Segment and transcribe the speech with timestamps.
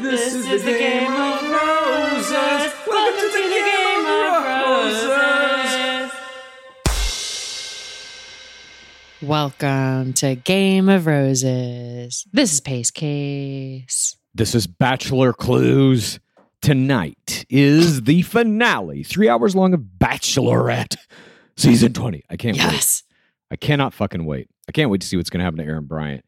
[0.00, 2.72] This is the game of roses.
[2.86, 6.12] Welcome to the game of roses.
[9.22, 12.26] Welcome to Game of Roses.
[12.32, 14.16] This is Pace Case.
[14.34, 16.18] This is Bachelor Clues.
[16.60, 20.96] Tonight is the finale, three hours long of Bachelorette
[21.56, 22.24] season 20.
[22.28, 22.64] I can't wait.
[22.64, 23.04] Yes.
[23.50, 24.48] I cannot fucking wait.
[24.68, 26.24] I can't wait to see what's going to happen to Aaron Bryant.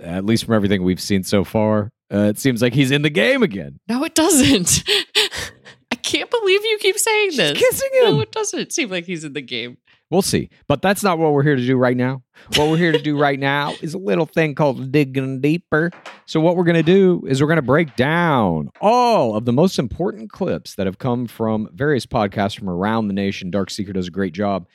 [0.00, 3.10] At least from everything we've seen so far, uh, it seems like he's in the
[3.10, 3.78] game again.
[3.88, 4.84] No, it doesn't.
[5.92, 7.58] I can't believe you keep saying She's this.
[7.58, 8.04] kissing him.
[8.16, 9.78] No, it doesn't seem like he's in the game.
[10.10, 10.50] We'll see.
[10.68, 12.22] But that's not what we're here to do right now.
[12.56, 15.90] What we're here to do right now is a little thing called digging deeper.
[16.26, 19.52] So, what we're going to do is we're going to break down all of the
[19.52, 23.50] most important clips that have come from various podcasts from around the nation.
[23.50, 24.66] Dark Seeker does a great job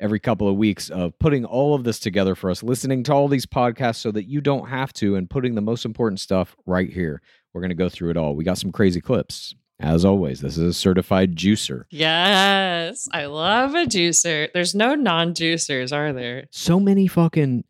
[0.00, 3.28] every couple of weeks of putting all of this together for us, listening to all
[3.28, 6.92] these podcasts so that you don't have to, and putting the most important stuff right
[6.92, 7.22] here.
[7.52, 8.34] We're going to go through it all.
[8.34, 9.54] We got some crazy clips.
[9.80, 11.84] As always, this is a certified juicer.
[11.90, 14.48] Yes, I love a juicer.
[14.54, 16.46] There's no non juicers, are there?
[16.50, 17.64] so many fucking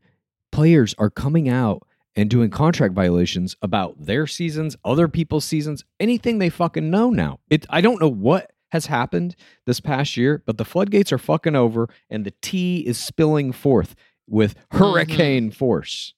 [0.53, 6.39] players are coming out and doing contract violations about their seasons, other people's seasons, anything
[6.39, 7.41] they fucking know now.
[7.51, 9.37] It I don't know what has happened
[9.67, 13.95] this past year, but the floodgates are fucking over and the tea is spilling forth
[14.27, 16.13] with hurricane force.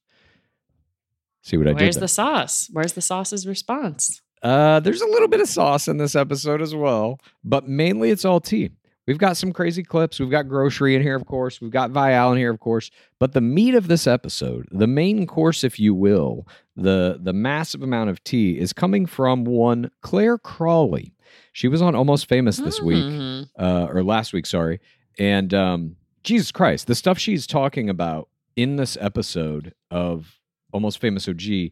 [1.43, 2.03] See what I Where's did?
[2.03, 2.71] the sauce?
[2.73, 4.23] Where's the sauce's response?
[4.43, 8.25] Uh, there's a little bit of sauce in this episode as well, but mainly it's
[8.25, 8.71] all tea.
[9.07, 10.19] We've got some crazy clips.
[10.19, 11.61] We've got grocery in here, of course.
[11.61, 12.91] We've got Viall in here, of course.
[13.21, 17.83] But the meat of this episode, the main course, if you will, the the massive
[17.83, 21.15] amount of tea is coming from one Clare Crawley.
[21.53, 23.49] She was on Almost Famous this week, Mhm.
[23.59, 24.81] uh, or last week, sorry.
[25.19, 30.39] And um, Jesus Christ, the stuff she's talking about in this episode of
[30.73, 31.71] Almost Famous OG,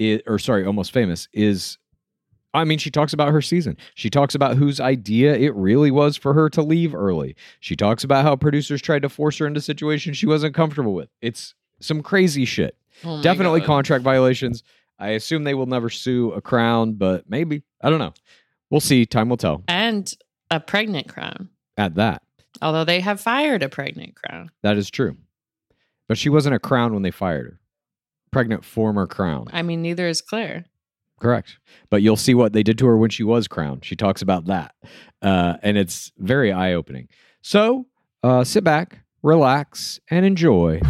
[0.00, 1.78] i or sorry, Almost Famous, is
[2.54, 3.76] I mean, she talks about her season.
[3.94, 7.34] She talks about whose idea it really was for her to leave early.
[7.60, 11.08] She talks about how producers tried to force her into situations she wasn't comfortable with.
[11.20, 12.76] It's some crazy shit.
[13.04, 13.66] Oh Definitely God.
[13.66, 14.62] contract violations.
[14.98, 17.62] I assume they will never sue a crown, but maybe.
[17.82, 18.14] I don't know.
[18.70, 19.04] We'll see.
[19.04, 19.62] Time will tell.
[19.68, 20.10] and
[20.50, 21.48] a pregnant crown.
[21.76, 22.22] At that,
[22.62, 24.50] Although they have fired a pregnant crown.
[24.62, 25.16] that is true.
[26.06, 27.60] But she wasn't a crown when they fired her.
[28.30, 29.48] Pregnant former crown.
[29.52, 30.66] I mean, neither is Clare.
[31.20, 31.58] Correct.
[31.90, 33.84] But you'll see what they did to her when she was crowned.
[33.84, 34.74] She talks about that.
[35.22, 37.08] Uh, and it's very eye opening.
[37.40, 37.86] So
[38.22, 40.80] uh, sit back, relax, and enjoy.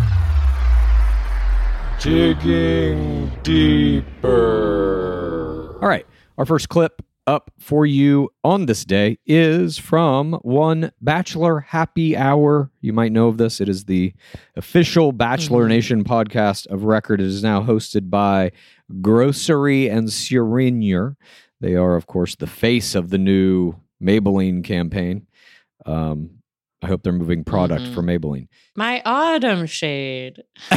[2.01, 4.45] Digging deeper.
[5.81, 6.07] All right.
[6.37, 12.71] Our first clip up for you on this day is from one Bachelor Happy Hour.
[12.81, 13.61] You might know of this.
[13.61, 14.13] It is the
[14.57, 15.69] official Bachelor Mhm.
[15.69, 17.21] Nation podcast of record.
[17.21, 18.53] It is now hosted by
[19.01, 21.17] Grocery and Serenior.
[21.61, 25.27] They are, of course, the face of the new Maybelline campaign.
[25.87, 26.31] Um,
[26.83, 27.95] I hope they're moving product Mhm.
[27.95, 28.49] for Maybelline.
[28.77, 30.43] My autumn shade.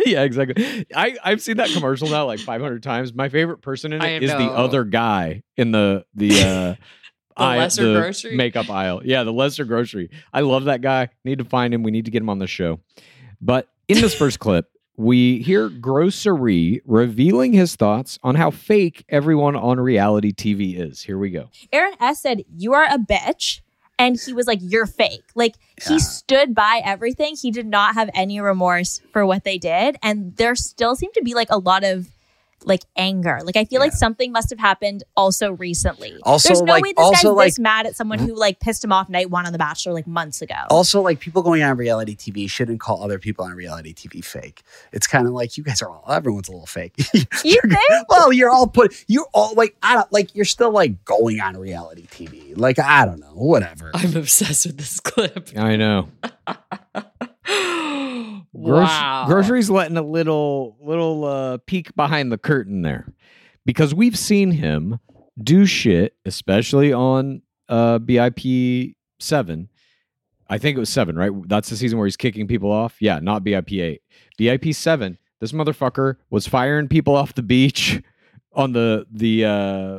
[0.06, 0.86] yeah, exactly.
[0.94, 3.12] I, I've seen that commercial now like 500 times.
[3.14, 6.76] My favorite person in it is the other guy in the the uh The
[7.36, 8.36] aisle- lesser the grocery?
[8.36, 9.02] makeup aisle.
[9.04, 10.10] Yeah, the lesser grocery.
[10.32, 11.08] I love that guy.
[11.24, 11.82] Need to find him.
[11.82, 12.80] We need to get him on the show.
[13.40, 14.66] But in this first clip,
[14.96, 21.00] we hear Grocery revealing his thoughts on how fake everyone on reality TV is.
[21.02, 21.48] Here we go.
[21.72, 23.60] Aaron S said, You are a bitch.
[24.00, 25.24] And he was like, You're fake.
[25.34, 25.88] Like Yeah.
[25.94, 27.36] he stood by everything.
[27.36, 29.96] He did not have any remorse for what they did.
[30.02, 32.08] And there still seemed to be like a lot of
[32.64, 33.38] like anger.
[33.42, 36.18] Like I feel like something must have happened also recently.
[36.24, 38.60] Also, There's no like- way this also, guy's like- this mad at someone who like
[38.60, 40.54] pissed him off night one on The Bachelor like months ago.
[40.68, 44.62] Also, like people going on reality TV shouldn't call other people on reality TV fake.
[44.92, 46.92] It's kind of like you guys are all everyone's a little fake.
[47.44, 48.08] you think?
[48.08, 51.56] well, you're all put you're all like I don't like you're still like going on
[51.56, 52.56] reality TV.
[52.56, 53.90] Like I don't know, whatever.
[53.94, 55.50] I'm obsessed with this clip.
[55.56, 56.08] I know.
[58.70, 59.24] Groc- wow.
[59.26, 63.12] Grocery's letting a little little uh, peek behind the curtain there,
[63.64, 64.98] because we've seen him
[65.42, 69.68] do shit, especially on uh, BIP seven.
[70.48, 71.30] I think it was seven, right?
[71.48, 72.96] That's the season where he's kicking people off.
[73.00, 74.02] Yeah, not BIP eight.
[74.38, 75.18] BIP seven.
[75.40, 78.02] This motherfucker was firing people off the beach
[78.52, 79.98] on the the uh,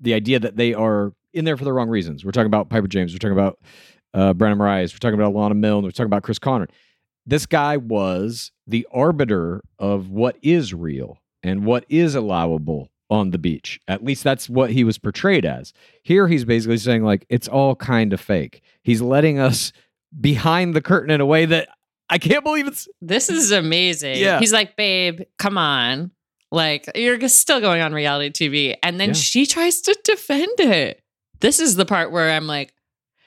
[0.00, 2.24] the idea that they are in there for the wrong reasons.
[2.24, 3.12] We're talking about Piper James.
[3.12, 3.58] We're talking about
[4.12, 4.92] uh, Brennan Rice.
[4.92, 5.84] We're talking about Alana Milne.
[5.84, 6.68] We're talking about Chris Conran.
[7.26, 13.38] This guy was the arbiter of what is real and what is allowable on the
[13.38, 13.80] beach.
[13.88, 15.72] At least that's what he was portrayed as.
[16.02, 18.62] Here he's basically saying like it's all kind of fake.
[18.82, 19.72] He's letting us
[20.20, 21.68] behind the curtain in a way that
[22.08, 24.18] I can't believe it's This is amazing.
[24.18, 24.38] Yeah.
[24.38, 26.12] He's like, babe, come on.
[26.52, 28.76] Like, you're still going on reality TV.
[28.82, 29.14] And then Yeah.
[29.14, 31.02] she tries to defend it.
[31.40, 32.72] This is the part where I'm like,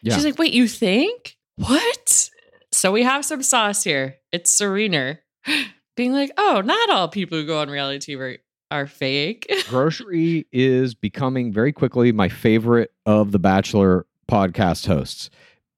[0.01, 0.15] Yeah.
[0.15, 1.35] she's like, wait, you think?
[1.57, 2.29] What?
[2.71, 4.17] So we have some sauce here.
[4.31, 5.19] It's Serena
[5.95, 8.37] being like, oh, not all people who go on reality TV
[8.71, 9.51] are fake.
[9.67, 15.29] Grocery is becoming very quickly my favorite of the Bachelor podcast hosts.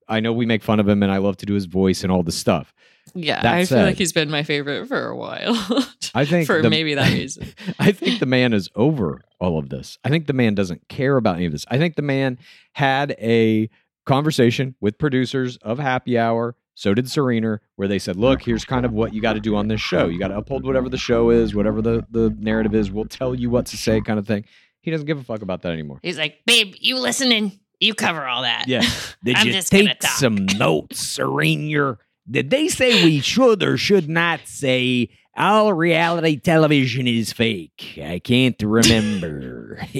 [0.10, 2.12] I know we make fun of him and I love to do his voice and
[2.12, 2.74] all this stuff.
[3.14, 5.56] yeah, That I feel like he's been my favorite for a while.
[6.14, 7.48] I think for the- maybe that reason.
[7.80, 9.98] I think the man is over all of this.
[10.04, 11.66] I think the man doesn't care about any of this.
[11.70, 12.38] I think the man
[12.74, 13.70] had a
[14.06, 16.56] conversation with producers of Happy Hour.
[16.74, 19.56] So did Serena, where they said, "Look, here's kind of what you got to do
[19.56, 20.08] on this show.
[20.08, 22.92] You got to uphold whatever the show is, whatever the the narrative is.
[22.92, 24.46] We'll tell you what to say, kind of thing."
[24.82, 26.00] He doesn't give a fuck about that anymore.
[26.02, 27.60] He's like, babe, you listening?
[27.80, 28.68] You cover all that.
[28.68, 28.82] Yeah.
[29.24, 30.12] Did I'm you just gonna take talk.
[30.12, 31.98] some notes, Serena?
[32.30, 38.00] Did they say we should or should not say all reality television is fake?
[38.04, 39.80] I can't remember.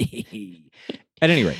[1.20, 1.58] At any rate,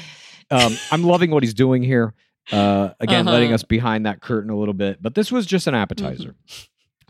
[0.50, 2.14] um, I'm loving what he's doing here.
[2.50, 3.54] Uh, again, letting Uh-huh.
[3.56, 5.00] us behind that curtain a little bit.
[5.02, 6.34] But this was just an appetizer.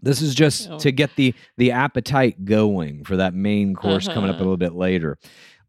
[0.02, 0.78] This is just Oh.
[0.80, 4.44] to get the the appetite going for that main course coming up a Uh-huh.
[4.44, 5.16] little bit later.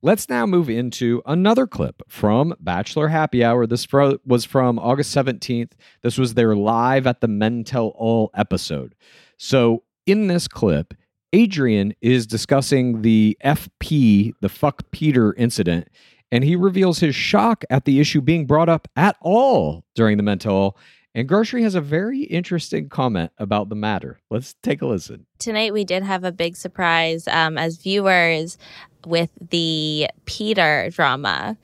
[0.01, 3.65] Let's now move into another clip from Bachelor Happy Hour.
[3.65, 3.87] This
[4.25, 5.71] was from August 17th.
[6.01, 8.95] This was their live at the Men Tell All episode.
[9.37, 10.93] So, in this clip,
[11.31, 15.87] Adrian is discussing the FP, the fuck Peter incident,
[16.33, 20.23] and he reveals his shock at the issue being brought up at all during the
[20.23, 20.75] mental.
[21.13, 24.19] And Grocery has a very interesting comment about the matter.
[24.31, 25.27] Let's take a listen.
[25.37, 28.57] tonight we did have a big surprise um, as viewers
[29.05, 31.55] with the Peter drama,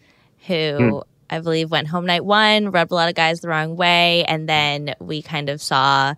[0.46, 4.24] who I believe went home night one, rubbed a lot of guys the wrong way,
[4.26, 6.14] and then we kind of saw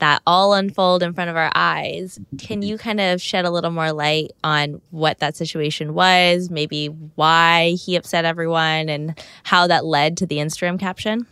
[0.00, 2.18] that all unfold in front of our eyes.
[2.38, 6.86] Can you kind of shed a little more light on what that situation was, maybe
[7.14, 11.26] why he upset everyone, and how that led to the Instagram caption?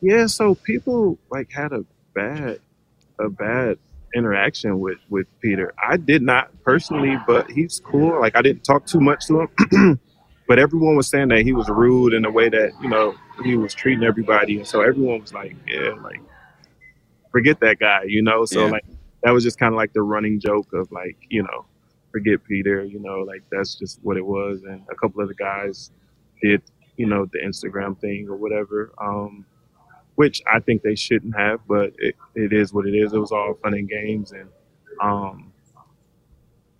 [0.00, 2.60] Yeah, so people like had a bad
[3.18, 3.78] a bad
[4.14, 5.72] interaction with with Peter.
[5.82, 8.20] I did not personally, but he's cool.
[8.20, 10.00] Like I didn't talk too much to him.
[10.48, 13.14] but everyone was saying that he was rude in the way that, you know,
[13.44, 14.58] he was treating everybody.
[14.58, 16.20] And so everyone was like, Yeah, like
[17.32, 18.44] forget that guy, you know?
[18.44, 18.70] So Yeah.
[18.72, 18.84] like
[19.24, 21.66] that was just kinda like the running joke of like, you know,
[22.12, 24.62] forget Peter, you know, like that's just what it was.
[24.64, 25.90] And a couple of the guys
[26.42, 26.62] did,
[26.96, 28.92] you know, the Instagram thing or whatever.
[29.02, 29.46] Um
[30.16, 33.12] which I think they shouldn't have, but it, it is what it is.
[33.12, 34.48] It was all fun and games, and
[35.02, 35.52] um,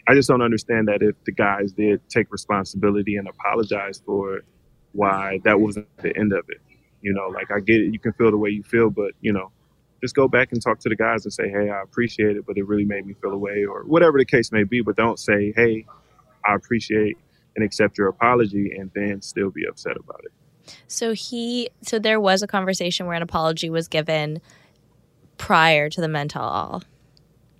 [0.08, 4.44] I just don't understand that if the guys did take responsibility and apologize for it,
[4.92, 6.60] why that wasn't the end of it.
[7.00, 9.32] You know, like I get it, you can feel the way you feel, but you
[9.32, 9.50] know,
[10.02, 12.56] just go back and talk to the guys and say, "Hey, I appreciate it, but
[12.56, 14.80] it really made me feel away," or whatever the case may be.
[14.80, 15.86] But don't say, "Hey,
[16.46, 17.16] I appreciate
[17.56, 20.32] and accept your apology," and then still be upset about it.
[20.86, 24.40] So he, so there was a conversation where an apology was given
[25.38, 26.82] prior to the Men Tell All,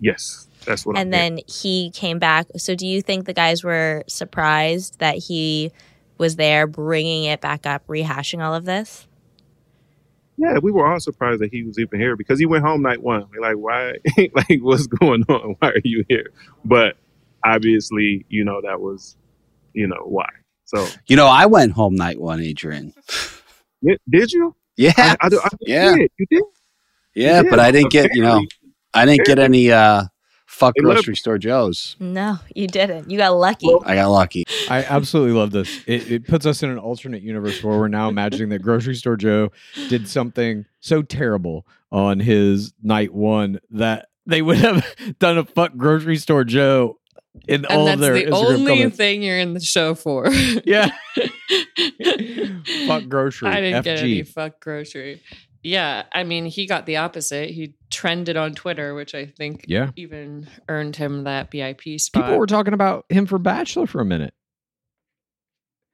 [0.03, 0.97] Yes, that's what.
[0.97, 2.47] I'm and then he came back.
[2.57, 5.71] So do you think the guys were surprised that he
[6.17, 9.07] was there, bringing it back up, rehashing all of this?
[10.43, 13.01] Yeah, we were all surprised that he was even here because he went home night
[13.01, 13.25] one.
[13.31, 13.93] We're like, why?
[14.35, 15.55] like, what's going on?
[15.59, 16.31] Why are you here?
[16.65, 16.97] But
[17.45, 19.15] obviously, you know, that was,
[19.73, 20.27] you know, why.
[20.65, 22.93] So, You know, I went home night one, Adrian.
[23.81, 24.55] yeah, did you?
[24.77, 25.91] Yeah, I, I, I Yeah.
[25.97, 26.11] did.
[26.19, 26.43] You did?
[27.15, 27.49] yeah, did.
[27.49, 28.41] but I didn't get you know,
[28.93, 30.05] I didn't get any uh
[30.53, 30.93] fuck Hey, look.
[30.95, 31.95] grocery store Joes.
[31.99, 33.09] No, you didn't.
[33.09, 33.67] You got lucky.
[33.67, 34.43] Well- I got lucky.
[34.69, 35.81] I absolutely love this.
[35.87, 39.17] It, it puts us in an alternate universe where we're now imagining that Grocery Store
[39.17, 39.51] Joe
[39.89, 44.85] did something so terrible on his night one that they would have
[45.19, 46.97] done a fuck Grocery Store Joe
[47.47, 48.97] in all and of that's their the Instagram only comments.
[48.97, 50.27] thing you're in the show for.
[50.65, 50.91] Yeah.
[52.87, 53.49] fuck grocery.
[53.49, 53.83] I didn't FG.
[53.83, 55.21] get any fuck grocery.
[55.63, 57.49] Yeah, I mean, he got the opposite.
[57.51, 59.91] He trended on Twitter, which I think Yeah.
[59.95, 62.23] even earned him that VIP spot.
[62.25, 64.33] People were talking about him for Bachelor for a minute.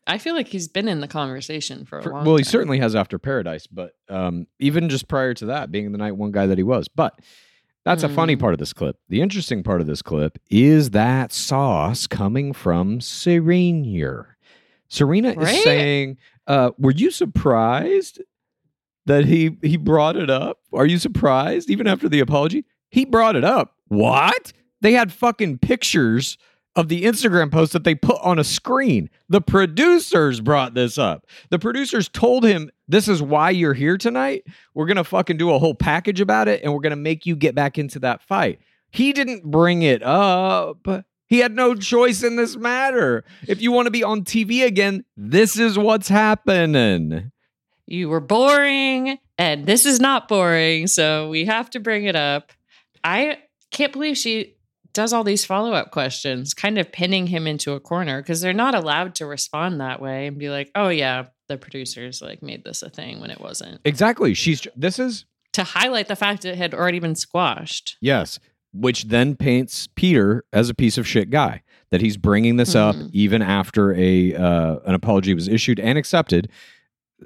[0.07, 2.49] I feel like he's been in the conversation for a For- long well, he time.
[2.51, 6.31] certainly has after Paradise, but um, even just prior to that, being the night one
[6.31, 6.88] guy that he was.
[6.88, 7.19] But
[7.85, 8.39] that's a funny Mm.
[8.39, 8.95] part of this clip.
[9.09, 14.25] The interesting part of this clip is that sauce coming from Serena.
[14.88, 15.53] Serena Right?
[15.55, 18.19] is saying, uh, "Were you surprised
[19.06, 20.60] that he he brought it up?
[20.74, 22.65] Are you surprised even after the apology?
[22.89, 23.75] He brought it up.
[23.88, 24.53] What?
[24.82, 26.38] They had fucking pictures."
[26.75, 29.10] Of the Instagram post that they put on a screen.
[29.27, 31.25] The producers brought this up.
[31.50, 34.46] The producers told him, This is why you're here tonight.
[34.75, 37.25] We're going to fucking do a whole package about it and we're going to make
[37.25, 38.60] you get back into that fight.
[38.91, 40.88] He didn't bring it up.
[41.27, 43.24] He had no choice in this matter.
[43.48, 47.32] If you want to be on TV again, this is what's happening.
[47.89, 52.51] You were boring and this is not boring so we have to bring it up
[53.03, 53.38] i
[53.72, 54.55] can't believe she
[54.93, 58.75] does all these follow-up questions kind of pinning him into a corner because they're not
[58.75, 62.84] allowed to respond that way and be like oh yeah the producers like made this
[62.84, 64.34] a thing when it wasn't Exactly.
[64.36, 68.39] She's this is to highlight the fact it had already been squashed Yes,
[68.72, 71.63] which then paints Peter as a piece of shit guy.
[71.89, 73.10] That he's bringing this up Mhm.
[73.13, 76.50] even after a uh, an apology was issued and accepted.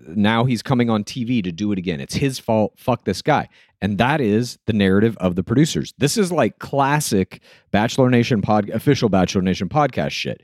[0.07, 1.99] Now he's coming on TV to do it again.
[1.99, 2.73] It's his fault.
[2.77, 3.49] Fuck this guy.
[3.81, 5.93] And that is the narrative of the producers.
[5.97, 10.41] This is like classic Bachelor Nation pod official Bachelor Nation podcast shit.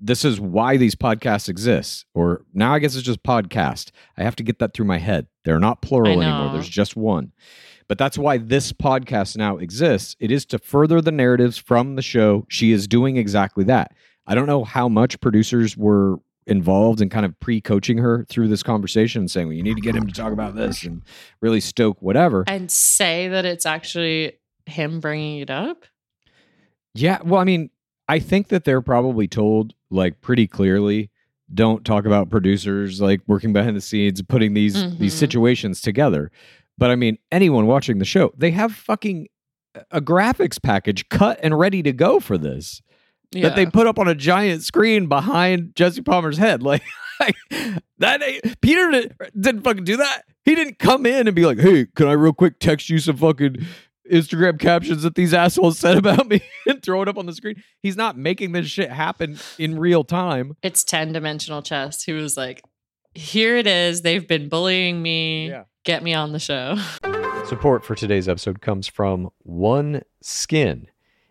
[0.00, 2.04] This is why these podcasts exist.
[2.14, 3.90] Or now I guess it's just podcast.
[4.16, 5.28] I have to get that through my head.
[5.44, 6.52] They're not plural anymore.
[6.52, 7.32] There's just one.
[7.88, 10.14] But that's why this podcast now exists.
[10.20, 12.44] It is to further the narratives from the show.
[12.48, 13.94] She is doing exactly that.
[14.26, 16.18] I don't know how much producers were
[16.48, 19.80] involved and kind of pre-coaching her through this conversation and saying, well, you need to
[19.82, 21.02] get him to talk about this and
[21.40, 22.44] really stoke whatever.
[22.46, 24.32] and say that it's actually
[24.66, 25.84] him bringing it up
[26.94, 27.70] Yeah, well, I mean,
[28.08, 31.10] I think that they're probably told like pretty clearly
[31.52, 35.18] don't talk about producers like working behind the scenes putting these these Mhm.
[35.18, 36.30] situations together.
[36.76, 39.28] But I mean, anyone watching the show, they have fucking
[39.90, 42.82] a graphics package cut and ready to go for this
[43.32, 46.62] that they put up on a giant screen behind Jesse Palmer's head.
[46.62, 46.82] Like,
[47.20, 47.36] like,
[47.98, 50.22] that ain't, Peter didn't, didn't fucking do that.
[50.44, 53.16] He didn't come in and be like, "Hey, can I real quick text you some
[53.18, 53.56] fucking
[54.10, 57.62] Instagram captions that these assholes said about me and throw it up on the screen?"
[57.82, 60.56] He's not making this shit happen in real time.
[60.62, 62.62] it's 10 dimensional chess he was like
[63.14, 65.64] here it is they've been bullying me Yeah.
[65.84, 66.76] get me on the show
[67.46, 70.88] Support for today's episode comes from One Skin.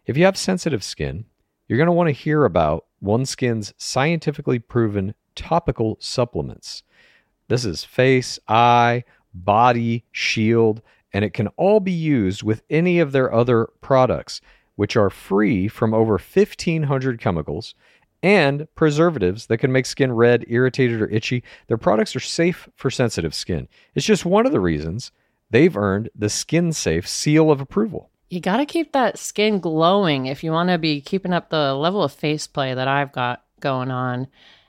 [0.08, 1.26] If you have sensitive skin,
[1.68, 6.84] you're going to want to hear about OneSkin's scientifically proven topical supplements.
[7.48, 10.82] This is face, eye, body, shield,
[11.14, 14.42] and it can all be used with any of their other products,
[14.76, 17.76] which are free from over 1,500 chemicals
[18.24, 21.44] and preservatives that can make skin red, irritated, or itchy.
[21.68, 23.68] Their products are safe for sensitive skin.
[23.96, 25.12] It's just one of the reasons
[25.50, 28.10] they've earned the Skin Safe seal of approval.
[28.30, 31.74] You got to keep that skin glowing if you want to be keeping up the
[31.74, 34.28] level of face play that I've got going on.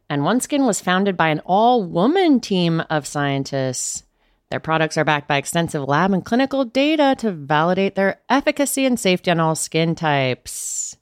[0.09, 4.05] And OneSkin was founded by an all woman team of scientists.
[4.51, 8.99] Their products are backed by extensive lab and clinical data to validate their efficacy and
[8.99, 10.97] safety on all skin types.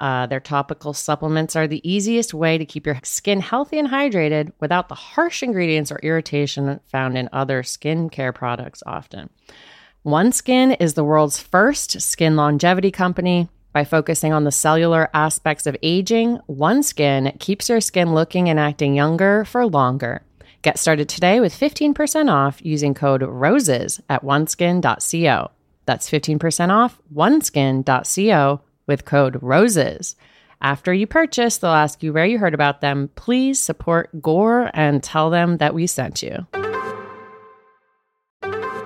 [0.00, 4.50] Uh, their topical supplements are the easiest way to keep your skin healthy and hydrated
[4.58, 9.30] without the harsh ingredients or irritation found in other skincare products often.
[10.04, 13.48] OneSkin is the world's first skin longevity company.
[13.72, 18.96] By focusing on the cellular aspects of aging, OneSkin keeps your skin looking and acting
[18.96, 20.22] younger for longer.
[20.62, 25.50] Get started today with 15% off using code ROSES at oneskin.co.
[25.86, 30.16] That's 15% off oneskin.co with code ROSES.
[30.60, 33.10] After you purchase, they'll ask you where you heard about them.
[33.14, 36.46] Please support Gore and tell them that we sent you.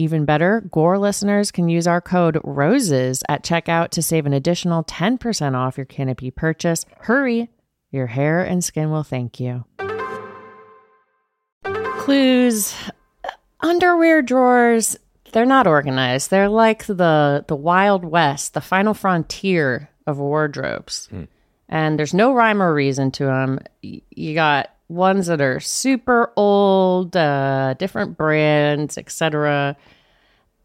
[0.00, 4.84] Even better, Gore listeners can use our code ROSES at checkout to save an additional
[4.84, 6.86] 10% off your Canopy purchase.
[7.00, 7.48] Hurry,
[7.90, 9.64] your hair and skin will thank you.
[11.64, 12.74] Clues
[13.60, 14.96] underwear drawers,
[15.32, 16.30] they're not organized.
[16.30, 21.08] They're like the the Wild West, the final frontier of wardrobes.
[21.08, 21.24] Hmm.
[21.68, 23.58] And there's no rhyme or reason to them.
[23.82, 29.76] You got ones that are super old, uh, different brands, etc.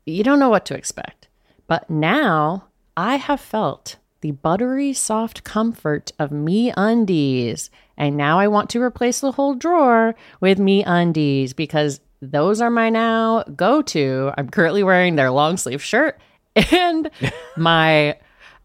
[0.05, 1.27] You don't know what to expect.
[1.67, 7.69] But now I have felt the buttery soft comfort of Me Undies.
[7.97, 12.69] And now I want to replace the whole drawer with Me Undies because those are
[12.69, 14.31] my now go to.
[14.37, 16.19] I'm currently wearing their long sleeve shirt
[16.55, 17.09] and
[17.57, 18.17] my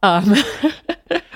[0.02, 0.34] um,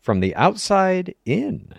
[0.00, 1.72] from the outside in.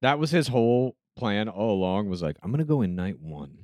[0.00, 3.20] that was his whole plan all along was like, I'm going to go in night
[3.20, 3.58] one.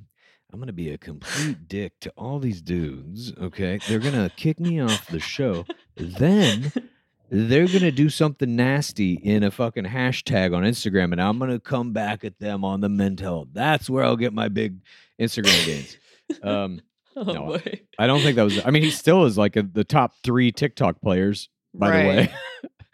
[0.53, 3.33] I'm going to be a complete dick to all these dudes.
[3.39, 3.79] Okay.
[3.87, 5.67] They're going to kick me off the show.
[5.97, 6.73] Then
[7.31, 11.51] they're going to do something nasty in a fucking hashtag on Instagram, and I'm going
[11.51, 13.47] to come back at them on the mental.
[13.53, 14.79] That's where I'll get my big
[15.21, 15.97] Instagram gains.
[16.43, 16.81] Um,
[17.29, 17.81] Oh No, boy.
[17.99, 18.65] I don't think that was.
[18.65, 22.31] I mean, he still is like a, the top three TikTok players, by Right.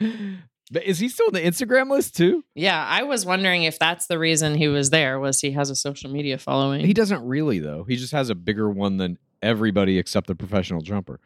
[0.01, 0.37] the way.
[0.71, 2.45] but is he still on the Instagram list too?
[2.55, 5.77] Yeah, I was wondering if that's the reason he was there was he has a
[5.77, 6.85] social media following.
[6.87, 7.85] He doesn't really though.
[7.85, 11.21] He just has a bigger one than everybody except the professional jumper.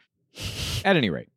[0.85, 1.29] At any rate,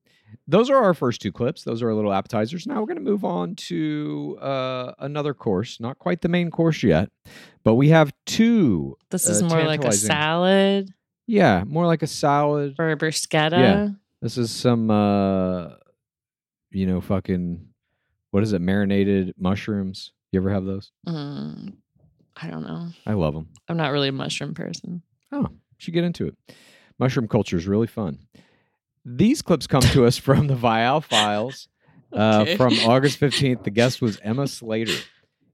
[0.48, 1.64] those are our first two clips.
[1.64, 2.68] Those are our little appetizers.
[2.68, 5.80] Now we're going to move on to uh, another course.
[5.80, 7.10] Not quite the main course yet,
[7.64, 8.98] but we have two.
[9.10, 10.94] This uh, is more like a salad
[11.32, 12.76] Yeah, more like a salad.
[12.76, 13.52] for a bruschetta.
[13.58, 13.90] Yeah.
[14.22, 15.70] This is some, uh,
[16.72, 17.68] you know, fucking,
[18.32, 18.60] what is it?
[18.62, 20.12] Marinated mushrooms.
[20.34, 20.92] You ever have those?
[21.08, 21.74] Mm,
[22.42, 22.90] I don't know.
[23.08, 23.48] I love them.
[23.70, 25.02] I'm not really a mushroom person.
[25.32, 26.36] Oh, should get into it.
[27.00, 28.20] Mushroom culture is really fun.
[29.06, 31.68] These clips come to us from the Viall Files
[32.14, 32.58] uh, Okay.
[32.58, 33.64] from August 15th.
[33.64, 34.94] The guest was Emma Slater.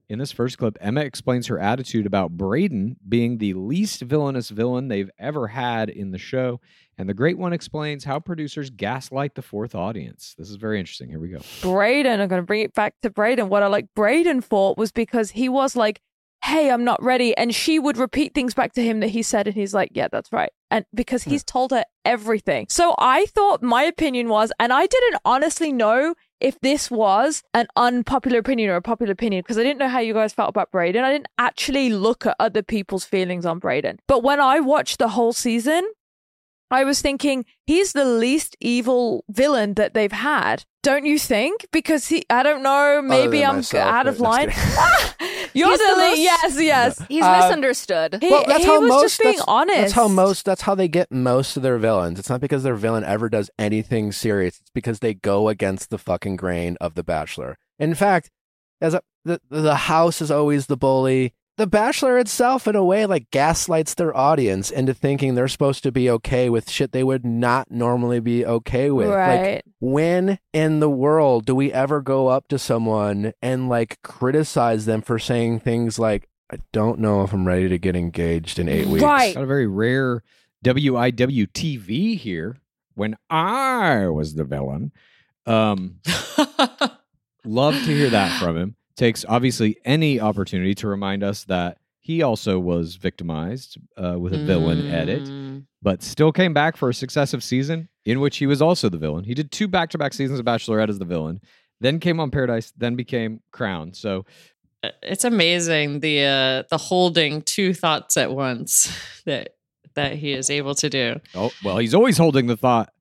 [0.08, 4.88] In this first clip, Emma explains her attitude about Brayden being the least villainous villain
[4.88, 6.60] they've ever had in the show.
[6.96, 10.34] And the Great One explains how producers gaslight the fourth audience.
[10.38, 11.10] This is very interesting.
[11.10, 11.40] Here we go.
[11.60, 13.48] Brayden, I'm going to bring it back to Brayden.
[13.48, 16.00] What I like Braden for was because he was like,
[16.42, 17.36] hey, I'm not ready.
[17.36, 19.46] And she would repeat things back to him that he said.
[19.46, 20.50] And he's like, yeah, that's right.
[20.70, 22.66] And because he's told her everything.
[22.70, 27.66] So I thought my opinion was, and I didn't honestly know if this was an
[27.76, 30.70] unpopular opinion or a popular opinion because I didn't know how you guys felt about
[30.72, 31.02] Brayden.
[31.02, 33.98] I didn't actually look at other people's feelings on Brayden.
[34.06, 35.90] But when I watched the whole season,
[36.70, 40.64] I was thinking he's the least evil villain that they've had.
[40.82, 41.66] Don't you think?
[41.72, 44.50] Because he, I don't know, maybe I'm myself, out of line.
[44.50, 45.14] just
[45.54, 47.02] You're He's the, the le- most- yes, yes.
[47.08, 48.18] He's Uh, misunderstood.
[48.20, 49.02] He, well, that's he how was most.
[49.02, 49.78] just being that's, honest.
[49.78, 50.44] That's how most.
[50.44, 52.18] That's how they get most of their villains.
[52.18, 54.60] It's not because their villain ever does anything serious.
[54.60, 57.56] It's because they go against the fucking grain of the Bachelor.
[57.78, 58.30] In fact,
[58.80, 61.32] as a, the the house is always the bully.
[61.58, 65.90] The Bachelor itself, in a way, like gaslights their audience into thinking they're supposed to
[65.90, 69.08] be okay with shit they would not normally be okay with.
[69.08, 69.64] Like, Right.
[69.80, 75.02] when in the world do we ever go up to someone and like criticize them
[75.02, 78.86] for saying things like, I don't know if I'm ready to get engaged in eight
[78.86, 79.02] weeks.
[79.02, 79.34] Right.
[79.34, 80.22] Got a very rare
[80.64, 82.56] WIW TV here
[82.94, 84.92] when I was the villain.
[85.44, 85.96] Um,
[87.44, 88.76] love to hear that from him.
[88.98, 94.38] Takes obviously any opportunity to remind us that he also was victimized uh, with a
[94.44, 95.64] villain edit, Mm.
[95.80, 99.24] but still came back for a successive season in which he was also the villain.
[99.24, 101.40] He did two back to back seasons of Bachelorette as the villain,
[101.80, 103.94] then came on Paradise, then became Crown.
[103.94, 104.26] So
[105.02, 108.90] It's amazing the uh, the holding two thoughts at once
[109.26, 109.54] that
[109.94, 111.20] that he is able to do.
[111.34, 112.92] Oh, well, he's always holding the thought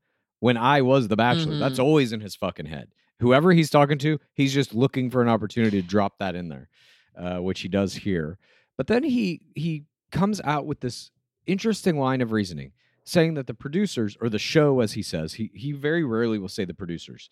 [0.42, 1.58] when I was the bachelor.
[1.60, 1.84] That's Mhm.
[1.84, 2.90] always in his fucking head.
[3.20, 6.70] Whoever he's talking to, he's just looking for an opportunity to drop that in there,
[7.18, 8.38] uh, which he does here.
[8.78, 11.12] But then he he comes out with this
[11.46, 15.50] interesting line of reasoning, saying that the producers or the show, as he says, he
[15.54, 17.30] he very rarely will say the producers,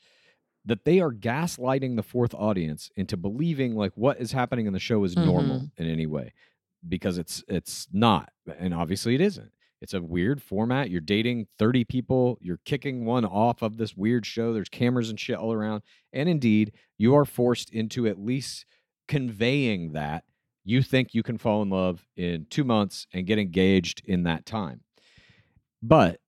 [0.65, 4.80] that they are gaslighting the fourth audience into believing like what is happening in the
[4.80, 6.34] show is normal in any way,
[6.88, 9.52] because it's it's not, and obviously it isn't.
[9.81, 10.89] It's a weird format.
[10.89, 12.38] You're dating 30 people.
[12.41, 14.53] You're kicking one off of this weird show.
[14.53, 15.83] There's cameras and shit all around.
[16.13, 18.65] And indeed, you are forced into at least
[19.07, 20.23] conveying that
[20.63, 24.45] you think you can fall in love in two months and get engaged in that
[24.45, 24.81] time.
[25.83, 26.19] But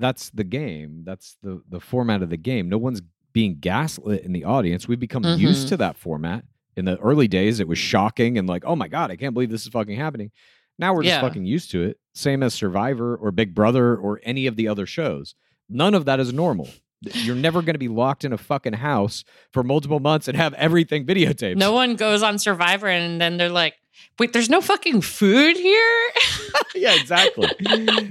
[0.00, 1.02] that's the game.
[1.04, 2.68] That's the the format of the game.
[2.68, 4.88] No one's being gaslit in the audience.
[4.88, 5.68] We've become used Mhm.
[5.70, 6.44] to that format.
[6.76, 9.50] In the early days, it was shocking and like, oh my God, I can't believe
[9.50, 10.30] this is fucking happening.
[10.78, 11.20] Now we're just Yeah.
[11.20, 11.98] fucking used to it.
[12.14, 15.34] Same as Survivor or Big Brother or any of the other shows.
[15.68, 16.68] None of that is normal.
[17.00, 20.52] You're never going to be locked in a fucking house for multiple months and have
[20.54, 21.56] everything videotaped.
[21.56, 23.74] No one goes on Survivor and then they're like,
[24.18, 26.10] "Wait, there's no fucking food here."
[26.74, 27.48] yeah, exactly,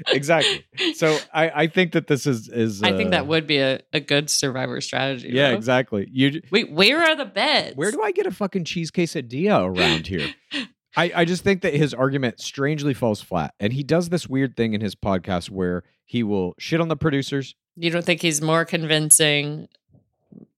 [0.08, 0.66] exactly.
[0.94, 2.82] So I, I think that this is is.
[2.82, 5.30] I think uh, that would be a, a good Survivor strategy.
[5.34, 5.58] Yeah, though.
[5.58, 6.08] exactly.
[6.10, 7.76] You Wait, where are the beds?
[7.76, 10.30] Where do I get a fucking cheese quesadilla around here?
[10.98, 13.54] I, I just think that his argument strangely falls flat.
[13.60, 16.98] And he does this weird thing in his podcast where he will shit on the
[16.98, 17.56] producers.
[17.76, 19.68] You don't think he's more convincing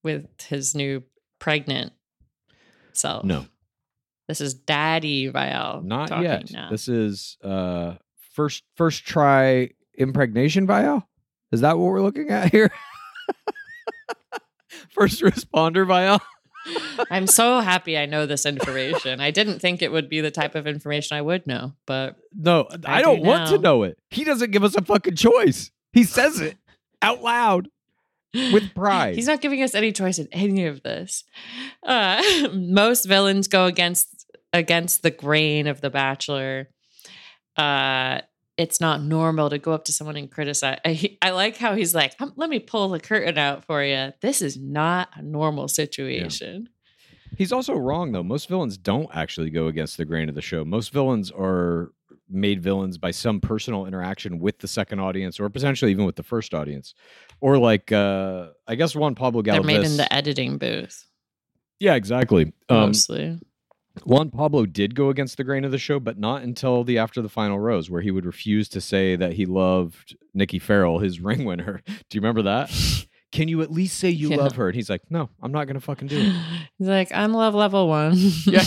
[0.01, 1.03] with his new
[1.39, 1.91] pregnant
[2.93, 3.25] self?
[3.25, 3.45] No,
[4.29, 5.83] This is Daddy Viall.
[5.83, 6.51] not talking yet.
[6.51, 6.69] Now.
[6.69, 7.95] This is uh
[8.31, 11.07] first first try impregnation vial.
[11.51, 12.71] Is that what we're looking at here?
[14.89, 16.21] first responder vial.
[17.09, 19.19] I'm so happy I know this information.
[19.19, 22.67] I didn't think it would be the type of information I would know, but No,
[22.85, 23.97] I, I don't do want to know it.
[24.09, 25.71] He doesn't give us a fucking choice.
[25.93, 26.57] He says it
[27.01, 27.69] out loud
[28.33, 29.15] with pride.
[29.15, 31.23] He's not giving us any choice in any of this.
[31.83, 32.21] Uh,
[32.53, 36.69] most villains go against against the grain of The Bachelor.
[37.55, 38.21] Uh,
[38.59, 40.79] it's not normal to go up to someone and criticize.
[40.85, 44.13] I, I like how he's like, "Um, "Let me pull the curtain out for you.
[44.21, 46.69] This is not a normal situation."
[47.37, 48.23] He's also wrong though.
[48.23, 50.65] Most villains don't actually go against the grain of the show.
[50.65, 51.93] Most villains are
[52.29, 56.23] made villains by some personal interaction with the second audience, or potentially even with the
[56.23, 56.93] first audience,
[57.39, 61.05] or like uh, I guess Juan Pablo They're made in the editing booth
[61.79, 62.53] yeah, exactly.
[62.67, 63.39] Um, mostly.
[64.05, 67.21] Juan Pablo did go against the grain of the show, but not until the after
[67.21, 71.19] the final rose, where he would refuse to say that he loved Nikki Ferrell, his
[71.21, 71.81] ring winner.
[71.85, 72.71] Do you remember that?
[73.31, 74.37] Can you at least say you Yeah.
[74.37, 74.67] love her?
[74.69, 76.33] And he's like, No, I'm not gonna fucking do it.
[76.79, 78.13] He's like, I'm love level one.
[78.47, 78.63] yeah,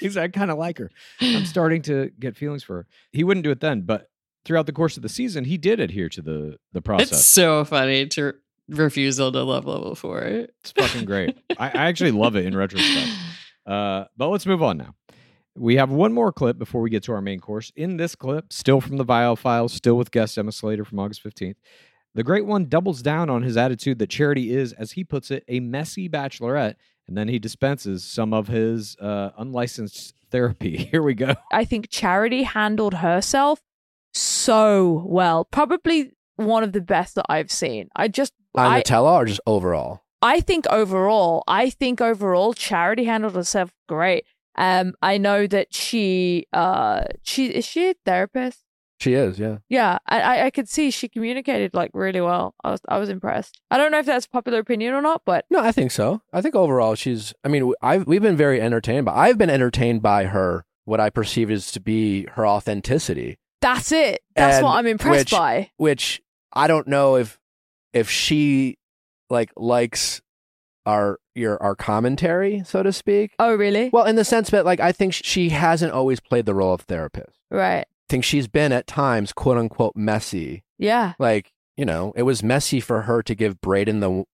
[0.00, 0.90] he's like, I kind of like her.
[1.20, 2.86] I'm starting to get feelings for her.
[3.12, 4.10] He wouldn't do it then, but
[4.44, 7.12] throughout the course of the season, he did adhere to the the process.
[7.12, 8.34] It's so funny to
[8.68, 10.18] refusal to love level four.
[10.22, 11.38] It's fucking great.
[11.56, 13.10] I, I actually love it in retrospect.
[13.66, 14.94] Uh, but let's move on now.
[15.54, 17.70] We have one more clip before we get to our main course.
[17.76, 21.22] In this clip, still from the Viall Files, still with guest Emma Slater from August
[21.22, 21.56] 15th,
[22.14, 25.44] the Great One doubles down on his attitude that Charity is, as he puts it,
[25.48, 26.74] a messy bachelorette,
[27.06, 30.76] and then he dispenses some of his uh, unlicensed therapy.
[30.90, 31.34] Here we go.
[31.52, 33.60] I think Charity handled herself
[34.12, 35.44] so well.
[35.44, 37.88] Probably one of the best that I've seen.
[37.96, 40.01] I just On I, Nutella or just overall?
[40.22, 44.24] I think overall, I think overall Charity handled herself great.
[44.56, 48.60] Um I know that she uh she is she a therapist?
[49.00, 49.58] She is, yeah.
[49.68, 52.54] Yeah, I, I could see she communicated like really well.
[52.62, 53.60] I was I was impressed.
[53.68, 56.22] I don't know if that's popular opinion or not, but No, I think so.
[56.32, 57.34] I think overall she's.
[57.42, 60.64] I mean, I've we've been very entertained, but I've been entertained by her.
[60.84, 64.20] What I perceive is to be her authenticity, that's it.
[64.36, 65.70] That's And what I'm impressed which- by.
[65.78, 66.20] which
[66.52, 67.40] I don't know if
[67.92, 68.78] if she
[69.32, 70.20] like likes
[70.86, 73.34] our your our commentary, so to speak.
[73.38, 73.88] Oh, really?
[73.92, 76.82] Well, in the sense that like I think she hasn't always played the role of
[76.82, 77.38] therapist.
[77.50, 77.80] Right.
[77.88, 80.62] I think she's been at times quote unquote messy.
[80.78, 81.14] Yeah.
[81.18, 84.24] Like you know, it was messy for her to give Brayden the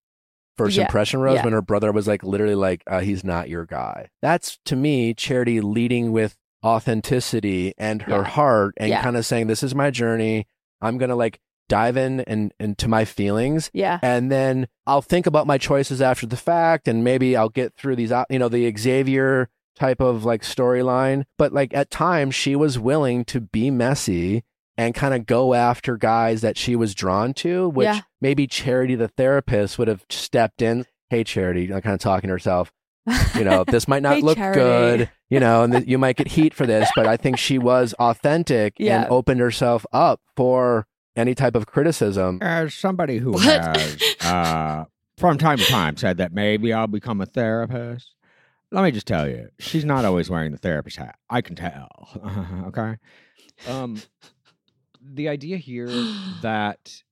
[0.56, 1.44] first Yeah, impression rose yeah.
[1.44, 4.08] when her brother was like literally like uh, he's not your guy.
[4.22, 8.24] That's to me charity leading with authenticity and her Yeah.
[8.24, 10.46] heart and kind of saying this is my journey.
[10.80, 13.98] I'm going to like dive in and into my feelings Yeah.
[14.02, 17.96] and then I'll think about my choices after the fact and maybe I'll get through
[17.96, 22.56] these out you know the Xavier type of like storyline but like at times she
[22.56, 24.42] was willing to be messy
[24.76, 28.00] and kind of go after guys that she was drawn to which Yeah.
[28.20, 32.72] maybe Charity the therapist would have stepped in hey Charity kind of talking to herself
[33.36, 34.58] you know this might not Hey, look Charity.
[34.60, 37.58] good you know and th- you might get heat for this but I think she
[37.58, 39.02] was authentic Yeah.
[39.02, 40.86] and opened herself up for
[41.18, 44.84] any type of criticism As somebody who has, uh,
[45.16, 48.14] from time to time, said that maybe I'll become a therapist,
[48.70, 51.16] let me just tell you, she's not always wearing the therapist hat.
[51.28, 52.08] I can tell.
[52.68, 52.96] okay.
[53.66, 54.00] Um,
[55.02, 55.88] the idea here
[56.42, 57.02] that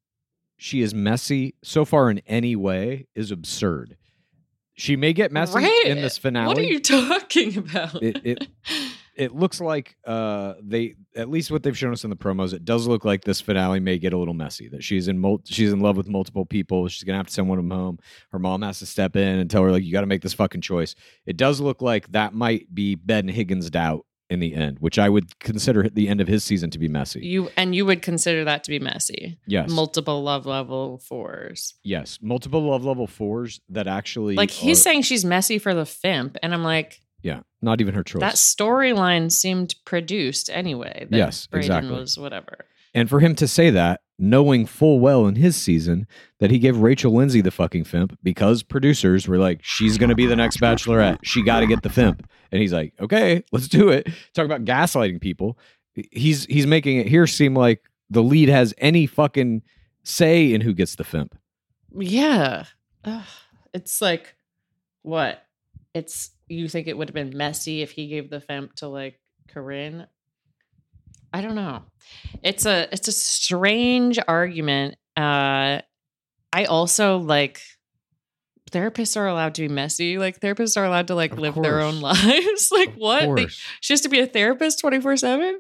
[0.56, 3.96] she is messy so far in any way is absurd.
[4.78, 5.86] She may get messy Right.
[5.86, 6.48] in this finale.
[6.48, 8.02] What are you talking about?
[8.02, 8.48] It- it-
[9.16, 12.64] it looks like uh they at least what they've shown us in the promos it
[12.64, 15.72] does look like this finale may get a little messy that she's in mul- she's
[15.72, 17.98] in love with multiple people she's gonna have to send one of them home
[18.32, 20.34] her mom has to step in and tell her like you got to make this
[20.34, 20.94] fucking choice
[21.26, 25.08] it does look like that might be ben higgins doubt in the end which i
[25.08, 28.44] would consider the end of his season to be messy you and you would consider
[28.44, 29.38] that to be messy.
[29.46, 31.74] yes Multiple love level fours.
[31.84, 35.84] yes multiple love level fours that actually Like he's are- saying she's messy for the
[35.84, 41.06] Fimp, and I'm like, yeah not even her choice that storyline seemed produced anyway.
[41.10, 41.92] that Yes, Brayden exactly.
[41.92, 42.66] Was whatever.
[42.94, 46.06] And for him to say that, knowing full well in his season
[46.40, 50.14] that he gave Rachel Lindsay the fucking Fimp because producers were like, she's going to
[50.14, 51.18] be the next bachelorette.
[51.22, 52.20] She got to get the Fimp.
[52.50, 54.08] And he's like, okay, let's do it.
[54.32, 55.58] Talk about gaslighting people.
[55.94, 59.62] He's he's making it here seem like the lead has any fucking
[60.04, 61.32] say in who gets the Fimp.
[61.94, 62.64] Yeah.
[63.04, 63.24] Ugh.
[63.74, 64.36] It's like
[65.02, 65.45] what?
[65.96, 69.18] It's you think it would have been messy if he gave the femp to like
[69.48, 70.06] Corinne?
[71.32, 71.84] I don't know.
[72.42, 74.96] It's a it's a strange argument.
[75.16, 75.80] Uh
[76.52, 77.62] I also like
[78.70, 80.18] therapists are allowed to be messy.
[80.18, 82.68] Like therapists are allowed to like Of live their own lives.
[82.72, 83.34] like what?
[83.34, 83.46] They-
[83.80, 85.54] she has to be a therapist 24/7?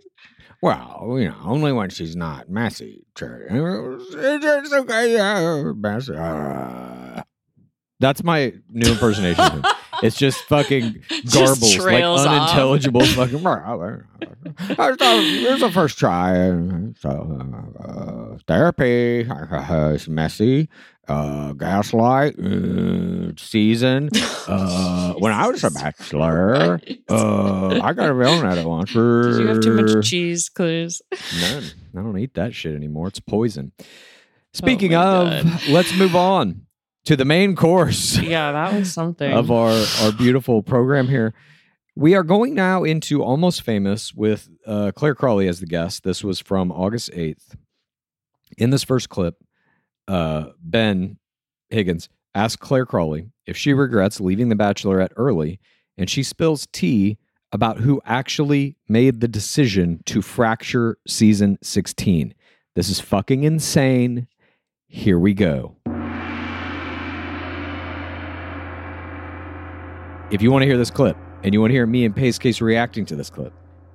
[0.62, 3.06] Well, you know, only when she's not messy.
[3.16, 3.46] Cherry.
[3.50, 5.14] It's okay.
[5.14, 6.14] Yeah, messy.
[6.14, 7.22] Uh,
[8.00, 9.62] That's my new impersonation.
[10.02, 12.28] It's just fucking Just garbles, like trails off.
[12.42, 13.02] unintelligible
[14.98, 15.22] fucking.
[15.22, 16.34] Here's the first try.
[17.00, 19.26] So, uh, therapy.
[19.94, 20.68] It's messy.
[21.08, 22.38] Uh, gaslight.
[22.38, 24.10] Uh, season.
[24.48, 28.14] Uh, when I was a bachelor, uh, I got a
[28.46, 28.92] at it once.
[28.92, 31.02] Did you have too much cheese clues?
[31.40, 31.64] None.
[31.96, 33.08] I don't eat that shit anymore.
[33.08, 33.72] It's poison.
[34.52, 35.68] Speaking my of, God.
[35.68, 36.65] let's move on
[37.06, 39.32] to the main course yeah, that was something.
[39.32, 41.34] of our, our beautiful program here.
[41.94, 46.02] We are going now into Almost Famous with uh, Clare Crawley as the guest.
[46.04, 47.56] This was from August 8th.
[48.58, 49.36] In this first clip,
[50.06, 51.16] uh, Ben
[51.70, 55.58] Higgins asks Clare Crawley if she regrets leaving The Bachelorette early,
[55.96, 57.16] and she spills tea
[57.50, 62.34] about who actually made the decision to fracture season 16.
[62.74, 64.28] This is fucking insane.
[64.86, 65.75] Here we go.
[70.28, 72.36] If you want to hear this clip, and you want to hear me and Pace
[72.36, 73.52] Case reacting to this clip,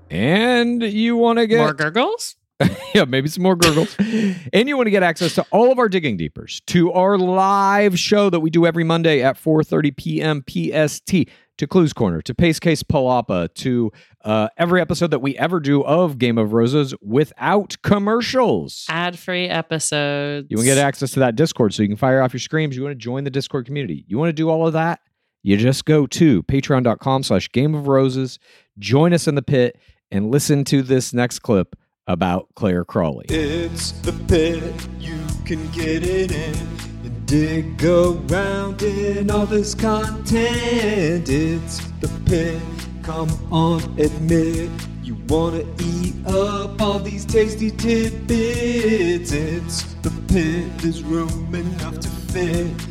[0.09, 2.37] and you want to get More gurgles?
[2.95, 3.93] yeah, maybe some more gurgles.
[3.99, 7.99] and you want to get access to all of our digging deepers, to our live
[7.99, 10.43] show that we do every Monday at 4:30 p.m.
[10.47, 13.91] PST, to Clues Corner, to Pace Case Palapa, to
[14.23, 18.85] uh, every episode that we ever do of Game of Roses without commercials.
[18.87, 20.47] Ad free episodes.
[20.49, 22.77] You want to get access to that Discord so you can fire off your screams.
[22.77, 24.05] You want to join the Discord community.
[24.07, 25.01] You want to do all of that?
[25.43, 28.37] You just go to patreon.com slash game of roses,
[28.77, 29.77] join us in the pit,
[30.11, 31.75] and listen to this next clip
[32.05, 33.25] about Clare Crawley.
[33.29, 34.61] It's the pit,
[34.99, 36.55] you can get it in
[37.03, 41.27] and dig around in all this content.
[41.27, 42.61] It's the pit,
[43.01, 44.69] come on, admit
[45.01, 49.31] you wanna eat up all these tasty tidbits.
[49.31, 52.90] It's the pit, there's room enough to fit